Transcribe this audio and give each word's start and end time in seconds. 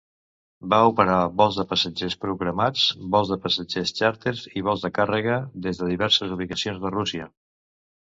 Va 0.73 0.77
operar 0.91 1.17
vols 1.41 1.57
de 1.59 1.65
passatgers 1.73 2.15
programats, 2.23 2.85
vols 3.15 3.33
de 3.33 3.37
passatgers 3.43 3.93
charter 3.99 4.33
i 4.61 4.63
vols 4.69 4.87
de 4.87 4.91
càrrega 4.95 5.37
des 5.67 5.83
de 5.83 5.91
diverses 5.91 6.35
ubicacions 6.39 6.81
de 6.87 6.93
Rússia. 6.97 7.29